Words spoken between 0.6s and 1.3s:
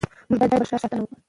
ښار ساتنه وکړو.